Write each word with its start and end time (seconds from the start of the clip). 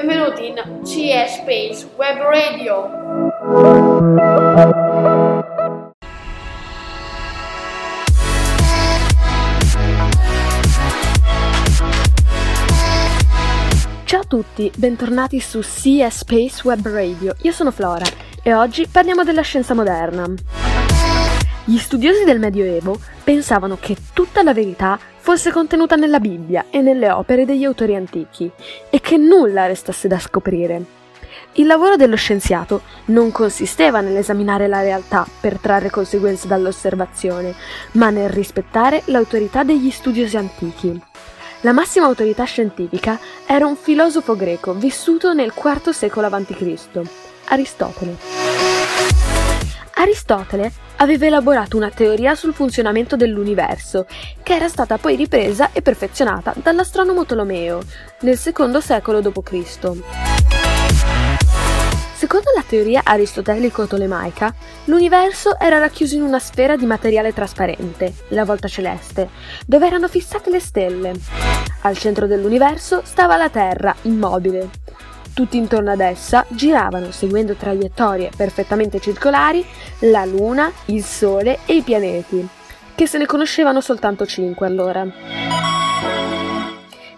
benvenuti 0.00 0.46
in 0.46 0.54
CS 0.84 1.40
Space 1.40 1.88
Web 1.96 2.18
Radio. 2.18 2.88
Ciao 14.04 14.20
a 14.20 14.24
tutti, 14.24 14.70
bentornati 14.76 15.40
su 15.40 15.58
CS 15.58 16.18
Space 16.18 16.60
Web 16.62 16.86
Radio. 16.86 17.34
Io 17.42 17.50
sono 17.50 17.72
Flora 17.72 18.06
e 18.40 18.54
oggi 18.54 18.86
parliamo 18.86 19.24
della 19.24 19.42
scienza 19.42 19.74
moderna. 19.74 20.32
Gli 21.64 21.76
studiosi 21.76 22.22
del 22.22 22.38
Medioevo 22.38 22.98
pensavano 23.24 23.76
che 23.80 23.96
tutta 24.14 24.44
la 24.44 24.54
verità 24.54 24.98
fosse 25.28 25.52
contenuta 25.52 25.94
nella 25.94 26.20
Bibbia 26.20 26.64
e 26.70 26.80
nelle 26.80 27.10
opere 27.10 27.44
degli 27.44 27.64
autori 27.64 27.94
antichi 27.94 28.50
e 28.88 28.98
che 28.98 29.18
nulla 29.18 29.66
restasse 29.66 30.08
da 30.08 30.18
scoprire. 30.18 30.82
Il 31.52 31.66
lavoro 31.66 31.96
dello 31.96 32.16
scienziato 32.16 32.80
non 33.08 33.30
consisteva 33.30 34.00
nell'esaminare 34.00 34.68
la 34.68 34.80
realtà 34.80 35.26
per 35.38 35.58
trarre 35.58 35.90
conseguenze 35.90 36.48
dall'osservazione, 36.48 37.54
ma 37.92 38.08
nel 38.08 38.30
rispettare 38.30 39.02
l'autorità 39.08 39.64
degli 39.64 39.90
studiosi 39.90 40.38
antichi. 40.38 40.98
La 41.60 41.72
massima 41.72 42.06
autorità 42.06 42.44
scientifica 42.44 43.18
era 43.44 43.66
un 43.66 43.76
filosofo 43.76 44.34
greco 44.34 44.72
vissuto 44.72 45.34
nel 45.34 45.52
IV 45.54 45.90
secolo 45.90 46.26
a.C., 46.26 47.00
Aristotele. 47.48 48.16
Aristotele 49.92 50.87
aveva 50.98 51.26
elaborato 51.26 51.76
una 51.76 51.90
teoria 51.90 52.34
sul 52.34 52.54
funzionamento 52.54 53.16
dell'universo, 53.16 54.06
che 54.42 54.54
era 54.54 54.68
stata 54.68 54.98
poi 54.98 55.16
ripresa 55.16 55.70
e 55.72 55.82
perfezionata 55.82 56.54
dall'astronomo 56.56 57.24
Tolomeo 57.24 57.80
nel 58.20 58.36
secondo 58.36 58.80
secolo 58.80 59.20
d.C. 59.20 60.46
Secondo 62.14 62.50
la 62.54 62.64
teoria 62.66 63.02
aristotelico-tolemaica, 63.04 64.52
l'universo 64.86 65.58
era 65.58 65.78
racchiuso 65.78 66.16
in 66.16 66.22
una 66.22 66.40
sfera 66.40 66.76
di 66.76 66.84
materiale 66.84 67.32
trasparente, 67.32 68.12
la 68.28 68.44
volta 68.44 68.66
celeste, 68.66 69.28
dove 69.64 69.86
erano 69.86 70.08
fissate 70.08 70.50
le 70.50 70.60
stelle. 70.60 71.12
Al 71.82 71.96
centro 71.96 72.26
dell'universo 72.26 73.02
stava 73.04 73.36
la 73.36 73.48
Terra, 73.48 73.94
immobile. 74.02 74.87
Tutti 75.38 75.56
intorno 75.56 75.92
ad 75.92 76.00
essa 76.00 76.44
giravano, 76.48 77.12
seguendo 77.12 77.54
traiettorie 77.54 78.32
perfettamente 78.36 78.98
circolari, 78.98 79.64
la 80.00 80.24
Luna, 80.24 80.68
il 80.86 81.04
Sole 81.04 81.60
e 81.64 81.76
i 81.76 81.82
pianeti, 81.82 82.44
che 82.96 83.06
se 83.06 83.18
ne 83.18 83.26
conoscevano 83.26 83.80
soltanto 83.80 84.26
cinque 84.26 84.66
allora. 84.66 85.06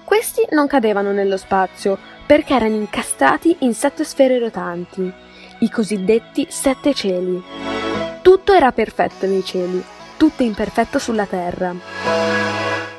Questi 0.05 0.47
non 0.51 0.67
cadevano 0.67 1.12
nello 1.12 1.39
spazio, 1.39 1.97
perché 2.27 2.53
erano 2.53 2.75
incastrati 2.75 3.57
in 3.61 3.73
sette 3.73 4.05
sfere 4.05 4.39
rotanti, 4.39 5.11
i 5.61 5.71
cosiddetti 5.71 6.47
sette 6.51 6.93
cieli. 6.93 7.43
Tutto 8.21 8.53
era 8.53 8.71
perfetto 8.71 9.25
nei 9.25 9.43
cieli, 9.43 9.83
tutto 10.19 10.43
imperfetto 10.43 10.99
sulla 10.99 11.25
Terra. 11.25 11.75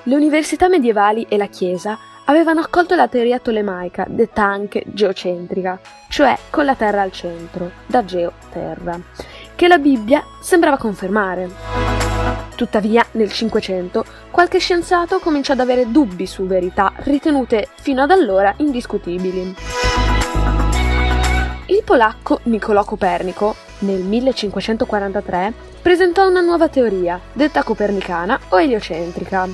Le 0.02 0.16
università 0.16 0.68
medievali 0.68 1.28
e 1.30 1.38
la 1.38 1.46
Chiesa 1.46 2.00
avevano 2.26 2.60
accolto 2.60 2.96
la 2.96 3.08
teoria 3.08 3.40
tolemaica, 3.40 4.06
detta 4.08 4.44
anche 4.44 4.84
geocentrica, 4.88 5.80
cioè 6.10 6.38
con 6.50 6.66
la 6.66 6.76
Terra 6.76 7.02
al 7.02 7.12
centro, 7.12 7.72
da 7.86 8.06
geo 8.06 8.34
terra, 8.52 9.00
che 9.56 9.68
la 9.68 9.78
Bibbia 9.78 10.24
sembrava 10.42 10.78
confermare. 10.78 11.50
Tuttavia, 12.56 13.06
nel 13.12 13.32
Cinquecento, 13.32 14.06
qualche 14.30 14.60
scienziato 14.60 15.20
cominciò 15.20 15.54
ad 15.54 15.60
avere 15.60 15.90
dubbi 15.90 16.28
su 16.28 16.46
verità 16.46 16.94
ritenute 16.98 17.68
fino 17.76 18.04
ad 18.04 18.12
allora 18.12 18.54
indiscutibili. 18.58 19.56
Il 21.68 21.84
polacco 21.84 22.42
Niccolò 22.44 22.84
Copernico, 22.84 23.56
nel 23.80 24.02
1543, 24.02 25.54
presentò 25.82 26.28
una 26.28 26.42
nuova 26.42 26.68
teoria, 26.68 27.20
detta 27.32 27.64
copernicana 27.64 28.40
o 28.50 28.60
eliocentrica, 28.60 29.48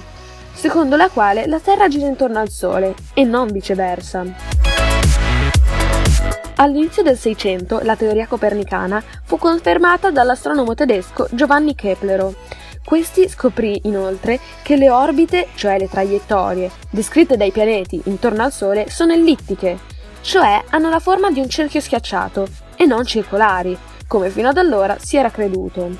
secondo 0.57 0.95
la 0.95 1.09
quale 1.09 1.45
la 1.45 1.59
Terra 1.59 1.87
gira 1.87 2.07
intorno 2.07 2.39
al 2.39 2.49
Sole 2.49 2.95
e 3.13 3.23
non 3.23 3.47
viceversa. 3.51 4.25
All'inizio 6.55 7.03
del 7.03 7.17
Seicento 7.17 7.79
la 7.83 7.95
teoria 7.95 8.25
copernicana 8.25 9.03
fu 9.23 9.37
confermata 9.37 10.09
dall'astronomo 10.09 10.73
tedesco 10.73 11.27
Giovanni 11.29 11.75
Keplero. 11.75 12.33
Questi 12.83 13.29
scoprì 13.29 13.81
inoltre 13.83 14.39
che 14.63 14.77
le 14.77 14.89
orbite, 14.89 15.49
cioè 15.53 15.77
le 15.77 15.87
traiettorie, 15.87 16.71
descritte 16.89 17.37
dai 17.37 17.51
pianeti 17.51 18.01
intorno 18.05 18.41
al 18.41 18.51
Sole 18.51 18.89
sono 18.89 19.13
ellittiche, 19.13 19.77
cioè 20.21 20.63
hanno 20.69 20.89
la 20.89 20.99
forma 20.99 21.29
di 21.29 21.39
un 21.39 21.49
cerchio 21.49 21.81
schiacciato 21.81 22.47
e 22.75 22.85
non 22.85 23.05
circolari, 23.05 23.77
come 24.07 24.31
fino 24.31 24.49
ad 24.49 24.57
allora 24.57 24.97
si 24.99 25.17
era 25.17 25.29
creduto. 25.29 25.91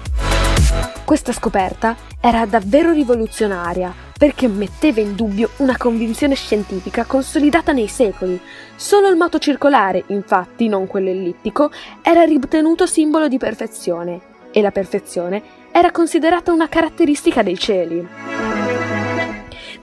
Questa 1.06 1.32
scoperta 1.32 1.96
era 2.20 2.46
davvero 2.48 2.92
rivoluzionaria 2.92 4.07
perché 4.18 4.48
metteva 4.48 5.00
in 5.00 5.16
dubbio 5.16 5.52
una 5.58 5.78
convinzione 5.78 6.36
scientifica 6.36 7.06
consolidata 7.06 7.72
nei 7.72 7.88
secoli. 7.88 8.40
Solo 8.76 9.08
il 9.08 9.16
moto 9.16 9.38
circolare, 9.38 10.04
infatti, 10.08 10.68
non 10.68 10.88
quello 10.88 11.10
ellittico, 11.10 11.70
era 12.02 12.24
ritenuto 12.24 12.86
simbolo 12.86 13.28
di 13.28 13.38
perfezione 13.38 14.20
e 14.52 14.62
la 14.62 14.72
perfezione 14.72 15.42
era 15.72 15.92
considerata 15.92 16.52
una 16.52 16.68
caratteristica 16.68 17.44
dei 17.44 17.58
cieli. 17.58 18.08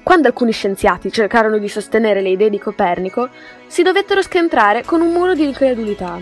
Quando 0.03 0.27
alcuni 0.29 0.53
scienziati 0.53 1.11
cercarono 1.11 1.59
di 1.59 1.69
sostenere 1.69 2.21
le 2.21 2.31
idee 2.31 2.51
di 2.51 2.59
Copernico, 2.59 3.29
si 3.67 3.83
dovettero 3.83 4.21
scontrare 4.21 4.85
con 4.85 5.01
un 5.01 5.13
muro 5.13 5.35
di 5.35 5.45
incredulità. 5.45 6.19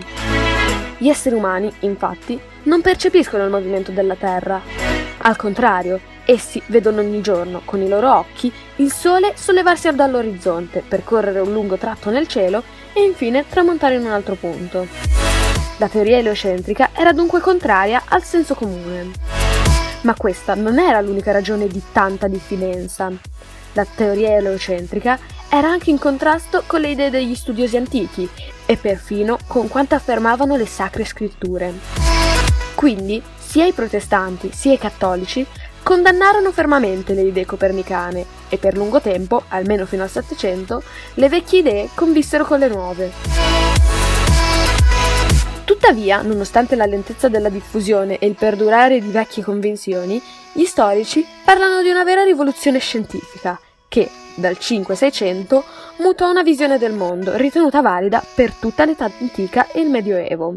Gli 0.97 1.09
esseri 1.09 1.35
umani, 1.35 1.69
infatti, 1.81 2.39
non 2.63 2.81
percepiscono 2.81 3.43
il 3.43 3.49
movimento 3.49 3.91
della 3.91 4.15
Terra. 4.15 4.61
Al 5.17 5.35
contrario, 5.35 5.99
essi 6.25 6.61
vedono 6.67 7.01
ogni 7.01 7.21
giorno, 7.21 7.61
con 7.65 7.81
i 7.81 7.87
loro 7.87 8.17
occhi, 8.17 8.51
il 8.77 8.91
Sole 8.91 9.33
sollevarsi 9.35 9.91
dall'orizzonte, 9.93 10.83
percorrere 10.87 11.39
un 11.39 11.51
lungo 11.51 11.77
tratto 11.77 12.09
nel 12.09 12.27
cielo 12.27 12.63
e 12.93 13.03
infine 13.03 13.45
tramontare 13.47 13.95
in 13.95 14.05
un 14.05 14.11
altro 14.11 14.35
punto. 14.35 14.87
La 15.77 15.87
teoria 15.87 16.17
eliocentrica 16.17 16.89
era 16.93 17.11
dunque 17.13 17.39
contraria 17.39 18.03
al 18.07 18.23
senso 18.23 18.53
comune. 18.53 19.11
Ma 20.01 20.13
questa 20.15 20.53
non 20.53 20.79
era 20.79 21.01
l'unica 21.01 21.31
ragione 21.31 21.67
di 21.67 21.81
tanta 21.91 22.27
diffidenza. 22.27 23.11
La 23.73 23.85
teoria 23.85 24.35
eliocentrica 24.35 25.17
era 25.49 25.69
anche 25.69 25.89
in 25.89 25.97
contrasto 25.97 26.63
con 26.67 26.81
le 26.81 26.89
idee 26.89 27.09
degli 27.09 27.35
studiosi 27.35 27.77
antichi 27.77 28.29
e 28.65 28.77
perfino 28.77 29.37
con 29.47 29.67
quanto 29.67 29.95
affermavano 29.95 30.55
le 30.55 30.65
sacre 30.67 31.05
scritture. 31.05 31.73
Quindi, 32.75 33.21
sia 33.37 33.65
i 33.65 33.71
protestanti 33.71 34.51
sia 34.51 34.73
i 34.73 34.79
cattolici 34.79 35.45
condannarono 35.83 36.51
fermamente 36.51 37.13
le 37.13 37.21
idee 37.23 37.45
copernicane 37.45 38.25
e 38.49 38.57
per 38.57 38.75
lungo 38.75 39.01
tempo, 39.01 39.43
almeno 39.49 39.85
fino 39.85 40.03
al 40.03 40.09
Settecento, 40.09 40.81
le 41.15 41.29
vecchie 41.29 41.59
idee 41.59 41.89
convissero 41.93 42.45
con 42.45 42.59
le 42.59 42.67
nuove. 42.69 43.11
Tuttavia, 45.65 46.21
nonostante 46.21 46.75
la 46.75 46.85
lentezza 46.85 47.27
della 47.27 47.49
diffusione 47.49 48.17
e 48.17 48.27
il 48.27 48.35
perdurare 48.35 48.99
di 48.99 49.11
vecchie 49.11 49.43
convinzioni, 49.43 50.21
gli 50.53 50.65
storici 50.65 51.25
parlano 51.43 51.81
di 51.81 51.89
una 51.89 52.03
vera 52.03 52.23
rivoluzione 52.23 52.79
scientifica 52.79 53.59
che, 53.87 54.09
dal 54.35 54.57
5-600, 54.59 55.61
mutò 55.97 56.29
una 56.29 56.41
visione 56.41 56.77
del 56.77 56.93
mondo 56.93 57.35
ritenuta 57.35 57.81
valida 57.81 58.23
per 58.33 58.53
tutta 58.53 58.85
l'età 58.85 59.11
antica 59.19 59.67
e 59.71 59.81
il 59.81 59.89
Medioevo. 59.89 60.55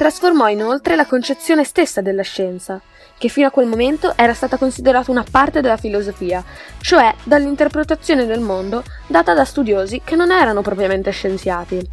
Trasformò 0.00 0.48
inoltre 0.48 0.96
la 0.96 1.04
concezione 1.04 1.62
stessa 1.62 2.00
della 2.00 2.22
scienza, 2.22 2.80
che 3.18 3.28
fino 3.28 3.46
a 3.46 3.50
quel 3.50 3.66
momento 3.66 4.14
era 4.16 4.32
stata 4.32 4.56
considerata 4.56 5.10
una 5.10 5.26
parte 5.30 5.60
della 5.60 5.76
filosofia, 5.76 6.42
cioè 6.80 7.14
dall'interpretazione 7.22 8.24
del 8.24 8.40
mondo 8.40 8.82
data 9.06 9.34
da 9.34 9.44
studiosi 9.44 10.00
che 10.02 10.16
non 10.16 10.32
erano 10.32 10.62
propriamente 10.62 11.10
scienziati. 11.10 11.86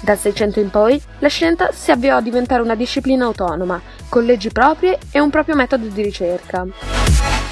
Dal 0.00 0.16
600 0.16 0.58
in 0.58 0.70
poi, 0.70 0.98
la 1.18 1.28
scienza 1.28 1.70
si 1.70 1.90
avviò 1.90 2.16
a 2.16 2.22
diventare 2.22 2.62
una 2.62 2.74
disciplina 2.74 3.26
autonoma, 3.26 3.78
con 4.08 4.24
leggi 4.24 4.48
proprie 4.48 4.98
e 5.10 5.20
un 5.20 5.28
proprio 5.28 5.54
metodo 5.54 5.86
di 5.88 6.00
ricerca. 6.00 6.66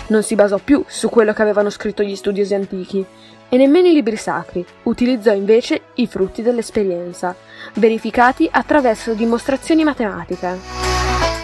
Non 0.06 0.22
si 0.22 0.34
basò 0.34 0.56
più 0.56 0.82
su 0.88 1.10
quello 1.10 1.34
che 1.34 1.42
avevano 1.42 1.68
scritto 1.68 2.02
gli 2.02 2.16
studiosi 2.16 2.54
antichi, 2.54 3.04
e 3.52 3.58
nemmeno 3.58 3.86
i 3.86 3.92
libri 3.92 4.16
sacri, 4.16 4.64
utilizzò 4.84 5.34
invece 5.34 5.82
i 5.96 6.06
frutti 6.06 6.40
dell'esperienza, 6.40 7.36
verificati 7.74 8.48
attraverso 8.50 9.12
dimostrazioni 9.12 9.84
matematiche. 9.84 10.58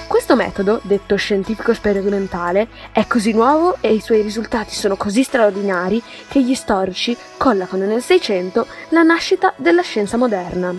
Questo 0.07 0.35
metodo, 0.35 0.81
detto 0.85 1.17
scientifico 1.17 1.75
sperimentale, 1.75 2.69
è 2.93 3.07
così 3.07 3.33
nuovo 3.33 3.77
e 3.83 3.93
i 3.93 4.01
suoi 4.01 4.23
risultati 4.23 4.75
sono 4.75 4.97
così 4.97 5.23
straordinari 5.23 6.03
che 6.29 6.41
gli 6.41 6.55
storici 6.55 7.15
collocano 7.37 7.85
nel 7.85 8.01
Seicento 8.01 8.67
la 8.89 9.03
nascita 9.03 9.53
della 9.59 9.83
scienza 9.83 10.17
moderna. 10.17 10.75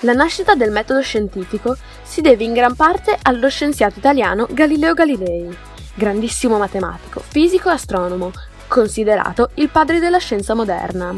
La 0.00 0.12
nascita 0.12 0.56
del 0.56 0.72
metodo 0.72 1.02
scientifico 1.02 1.76
si 2.02 2.20
deve 2.20 2.42
in 2.42 2.52
gran 2.52 2.74
parte 2.74 3.16
allo 3.22 3.48
scienziato 3.48 4.00
italiano 4.00 4.48
Galileo 4.50 4.92
Galilei, 4.92 5.56
grandissimo 5.94 6.58
matematico, 6.58 7.20
fisico 7.20 7.68
e 7.68 7.74
astronomo, 7.74 8.32
considerato 8.68 9.50
il 9.54 9.70
padre 9.70 9.98
della 9.98 10.18
scienza 10.18 10.54
moderna. 10.54 11.16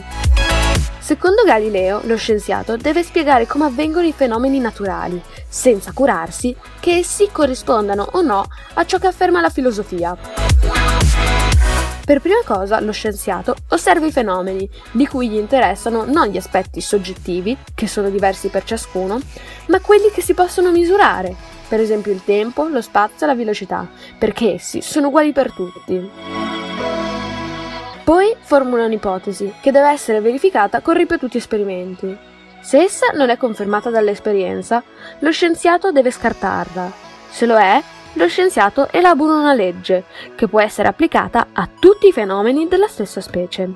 Secondo 0.98 1.42
Galileo, 1.44 2.00
lo 2.04 2.16
scienziato 2.16 2.76
deve 2.76 3.02
spiegare 3.02 3.46
come 3.46 3.64
avvengono 3.64 4.06
i 4.06 4.12
fenomeni 4.12 4.60
naturali, 4.60 5.20
senza 5.48 5.92
curarsi 5.92 6.54
che 6.78 6.98
essi 6.98 7.28
corrispondano 7.32 8.06
o 8.12 8.22
no 8.22 8.46
a 8.74 8.86
ciò 8.86 8.98
che 8.98 9.08
afferma 9.08 9.40
la 9.40 9.50
filosofia. 9.50 10.16
Per 12.04 12.20
prima 12.20 12.40
cosa, 12.44 12.80
lo 12.80 12.92
scienziato 12.92 13.54
osserva 13.68 14.06
i 14.06 14.12
fenomeni, 14.12 14.68
di 14.92 15.06
cui 15.06 15.28
gli 15.28 15.36
interessano 15.36 16.04
non 16.04 16.28
gli 16.28 16.36
aspetti 16.36 16.80
soggettivi, 16.80 17.56
che 17.74 17.86
sono 17.86 18.10
diversi 18.10 18.48
per 18.48 18.64
ciascuno, 18.64 19.20
ma 19.66 19.80
quelli 19.80 20.10
che 20.12 20.20
si 20.20 20.34
possono 20.34 20.70
misurare, 20.70 21.34
per 21.68 21.78
esempio 21.78 22.12
il 22.12 22.24
tempo, 22.24 22.66
lo 22.66 22.80
spazio 22.80 23.26
e 23.26 23.28
la 23.28 23.36
velocità, 23.36 23.88
perché 24.18 24.54
essi 24.54 24.82
sono 24.82 25.08
uguali 25.08 25.32
per 25.32 25.52
tutti. 25.52 26.49
Poi 28.10 28.34
formula 28.40 28.86
un'ipotesi, 28.86 29.54
che 29.60 29.70
deve 29.70 29.88
essere 29.88 30.20
verificata 30.20 30.80
con 30.80 30.94
ripetuti 30.94 31.36
esperimenti. 31.36 32.18
Se 32.60 32.78
essa 32.78 33.12
non 33.14 33.30
è 33.30 33.36
confermata 33.36 33.88
dall'esperienza, 33.88 34.82
lo 35.20 35.30
scienziato 35.30 35.92
deve 35.92 36.10
scartarla. 36.10 36.90
Se 37.30 37.46
lo 37.46 37.56
è, 37.56 37.80
lo 38.14 38.26
scienziato 38.26 38.90
elabora 38.90 39.34
una 39.34 39.54
legge 39.54 40.06
che 40.34 40.48
può 40.48 40.60
essere 40.60 40.88
applicata 40.88 41.50
a 41.52 41.68
tutti 41.78 42.08
i 42.08 42.12
fenomeni 42.12 42.66
della 42.66 42.88
stessa 42.88 43.20
specie. 43.20 43.70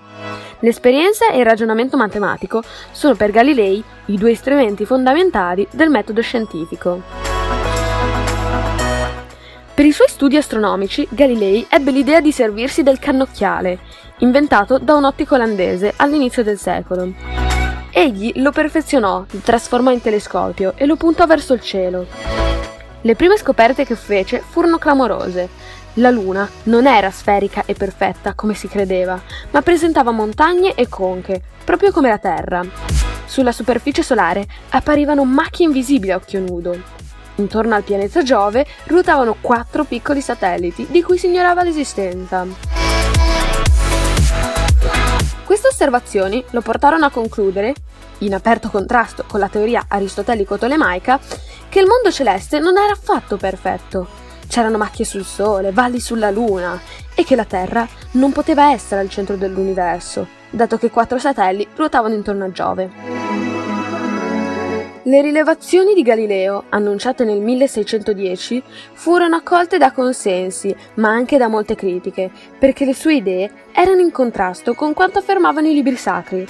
L'esperienza 0.59 1.31
e 1.31 1.39
il 1.39 1.45
ragionamento 1.45 1.97
matematico 1.97 2.61
sono 2.91 3.15
per 3.15 3.31
Galilei 3.31 3.85
i 4.07 4.19
due 4.19 4.35
strumenti 4.35 4.85
fondamentali 4.85 5.65
del 5.71 5.91
metodo 5.91 6.21
scientifico. 6.23 7.34
Per 9.75 9.85
i 9.85 9.91
suoi 9.91 10.07
studi 10.09 10.37
astronomici, 10.37 11.05
Galilei 11.11 11.67
ebbe 11.69 11.91
l'idea 11.91 12.21
di 12.21 12.31
servirsi 12.31 12.85
del 12.85 13.01
cannocchiale, 13.01 13.81
inventato 14.19 14.79
da 14.79 14.95
un 14.95 15.03
ottico 15.03 15.35
olandese 15.35 15.95
all'inizio 15.97 16.45
del 16.45 16.59
secolo. 16.59 17.13
Egli 17.91 18.35
lo 18.37 18.53
perfezionò, 18.53 19.25
lo 19.29 19.39
trasformò 19.41 19.91
in 19.91 20.01
telescopio 20.01 20.75
e 20.77 20.87
lo 20.87 20.95
puntò 20.95 21.27
verso 21.27 21.55
il 21.55 21.61
cielo. 21.61 22.07
Le 23.01 23.17
prime 23.17 23.37
scoperte 23.37 23.85
che 23.85 23.97
fece 23.97 24.45
furono 24.49 24.79
clamorose. 24.79 25.49
La 25.95 26.11
Luna 26.11 26.49
non 26.65 26.87
era 26.87 27.11
sferica 27.11 27.65
e 27.67 27.75
perfetta 27.75 28.35
come 28.35 28.55
si 28.55 28.69
credeva, 28.69 29.21
ma 29.51 29.61
presentava 29.61 30.13
montagne 30.13 30.75
e 30.75 30.89
conche, 30.89 31.43
proprio 31.65 31.91
come 31.91 32.11
la 32.11 32.19
Terra. 32.19 32.65
Sulla 33.27 33.51
superficie 33.51 34.05
solare 34.05 34.47
apparivano 34.69 35.25
macchie 35.25 35.67
invisibili 35.67 36.13
a 36.13 36.17
occhio 36.17 36.39
nudo. 36.39 37.03
Intorno 37.37 37.75
al 37.75 37.83
pianeta 37.83 38.23
Giove 38.23 38.65
ruotavano 38.85 39.37
quattro 39.41 39.85
piccoli 39.85 40.21
satelliti 40.21 40.87
di 40.89 41.03
cui 41.03 41.19
si 41.19 41.27
ignorava 41.27 41.63
l'esistenza. 41.63 42.47
Queste 45.45 45.69
osservazioni 45.69 46.45
lo 46.51 46.61
portarono 46.61 47.07
a 47.07 47.11
concludere, 47.11 47.75
in 48.19 48.35
aperto 48.35 48.71
contrasto 48.71 49.25
con 49.27 49.41
la 49.41 49.49
teoria 49.49 49.85
aristotelico-tolemaica, 49.89 51.19
che 51.69 51.81
il 51.81 51.87
mondo 51.87 52.13
celeste 52.13 52.61
non 52.61 52.79
era 52.79 52.93
affatto 52.93 53.37
perfetto. 53.37 54.07
C'erano 54.47 54.79
macchie 54.79 55.05
sul 55.05 55.25
Sole, 55.25 55.73
valli 55.73 56.01
sulla 56.01 56.31
Luna 56.31 56.81
e 57.15 57.25
che 57.25 57.35
la 57.35 57.45
Terra 57.45 57.87
non 58.13 58.33
poteva 58.33 58.71
essere 58.71 59.01
al 59.01 59.11
centro 59.11 59.37
dell'universo, 59.37 60.27
dato 60.51 60.79
che 60.79 60.91
quattro 60.91 61.19
satelliti 61.19 61.71
ruotavano 61.75 62.15
intorno 62.15 62.45
a 62.45 62.53
Giove. 62.53 63.54
Le 65.07 65.21
rilevazioni 65.21 65.93
di 65.93 66.01
Galileo, 66.01 66.65
annunciate 66.71 67.25
nel 67.25 67.39
1610, 67.39 68.63
furono 68.95 69.37
accolte 69.37 69.77
da 69.77 69.93
consensi, 69.93 70.75
ma 70.95 71.11
anche 71.11 71.37
da 71.37 71.47
molte 71.47 71.75
critiche, 71.75 72.31
perché 72.59 72.87
le 72.87 72.95
sue 72.95 73.17
idee 73.17 73.51
erano 73.73 74.01
in 74.01 74.11
contrasto 74.11 74.73
con 74.73 74.95
quanto 74.95 75.19
affermavano 75.19 75.69
i 75.69 75.75
libri 75.75 75.97
sacri. 75.97 76.47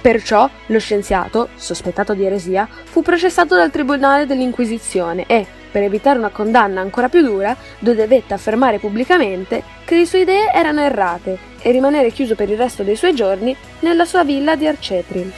Perciò 0.00 0.48
lo 0.68 0.78
scienziato, 0.78 1.50
sospettato 1.56 2.14
di 2.14 2.24
eresia, 2.24 2.66
fu 2.84 3.02
processato 3.02 3.54
dal 3.54 3.70
tribunale 3.70 4.24
dell'Inquisizione 4.24 5.26
e, 5.26 5.46
per 5.70 5.82
evitare 5.82 6.18
una 6.18 6.30
condanna 6.30 6.80
ancora 6.80 7.10
più 7.10 7.20
dura, 7.20 7.54
dovette 7.80 8.32
affermare 8.32 8.78
pubblicamente 8.78 9.62
che 9.84 9.96
le 9.96 10.06
sue 10.06 10.20
idee 10.20 10.50
erano 10.54 10.80
errate 10.80 11.36
e 11.60 11.70
rimanere 11.70 12.12
chiuso 12.12 12.34
per 12.34 12.48
il 12.48 12.56
resto 12.56 12.82
dei 12.82 12.96
suoi 12.96 13.14
giorni 13.14 13.54
nella 13.80 14.06
sua 14.06 14.24
villa 14.24 14.56
di 14.56 14.66
Arcetri. 14.66 15.32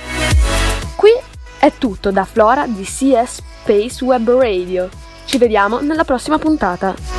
È 1.67 1.73
tutto 1.79 2.13
da 2.13 2.25
Flora 2.25 2.69
di 2.69 2.85
CS 2.85 3.41
Space 3.63 4.05
Web 4.05 4.31
Radio. 4.31 4.89
Ci 5.25 5.37
vediamo 5.37 5.81
nella 5.81 6.05
prossima 6.05 6.39
puntata. 6.39 7.16